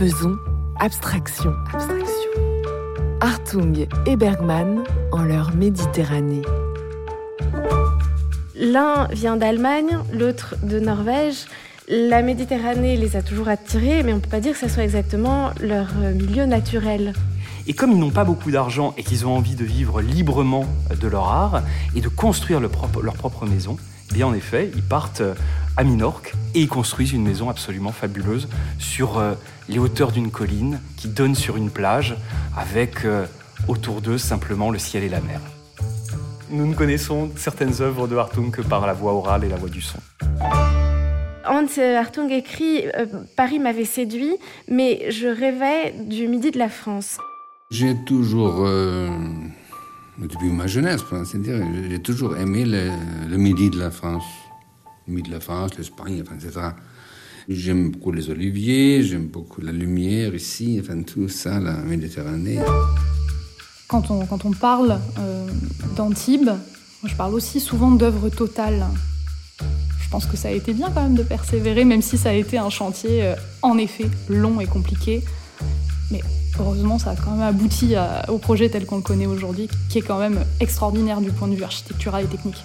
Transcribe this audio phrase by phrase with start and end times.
[0.00, 0.38] Faisons
[0.78, 2.30] abstraction, abstraction.
[3.20, 4.82] Hartung et Bergman
[5.12, 6.40] en leur Méditerranée.
[8.56, 11.44] L'un vient d'Allemagne, l'autre de Norvège.
[11.86, 14.84] La Méditerranée les a toujours attirés, mais on ne peut pas dire que ce soit
[14.84, 17.12] exactement leur euh, milieu naturel.
[17.66, 20.64] Et comme ils n'ont pas beaucoup d'argent et qu'ils ont envie de vivre librement
[20.98, 21.62] de leur art
[21.94, 23.76] et de construire leur propre maison,
[24.12, 25.34] bien en effet, ils partent euh,
[25.76, 29.34] à Minorque et ils construisent une maison absolument fabuleuse sur euh,
[29.68, 32.16] les hauteurs d'une colline qui donne sur une plage
[32.56, 33.06] avec
[33.68, 35.40] autour d'eux simplement le ciel et la mer.
[36.50, 39.68] Nous ne connaissons certaines œuvres de Hartung que par la voix orale et la voix
[39.68, 39.98] du son.
[41.46, 43.06] Hans Hartung écrit euh,
[43.36, 44.36] Paris m'avait séduit,
[44.68, 47.18] mais je rêvais du midi de la France.
[47.70, 49.10] J'ai toujours, euh,
[50.28, 54.24] depuis ma jeunesse, c'est-à-dire, j'ai toujours aimé le, midi de la France.
[55.06, 56.60] Le midi de la France, l'Espagne, etc.
[57.48, 62.58] J'aime beaucoup les oliviers, j'aime beaucoup la lumière ici, enfin tout ça, la Méditerranée.
[63.88, 65.48] Quand on, quand on parle euh,
[65.96, 66.50] d'Antibes,
[67.04, 68.86] je parle aussi souvent d'œuvres totales.
[70.00, 72.32] Je pense que ça a été bien quand même de persévérer, même si ça a
[72.32, 75.24] été un chantier euh, en effet long et compliqué.
[76.10, 76.20] Mais
[76.58, 77.94] heureusement, ça a quand même abouti
[78.28, 81.54] au projet tel qu'on le connaît aujourd'hui, qui est quand même extraordinaire du point de
[81.54, 82.64] vue architectural et technique.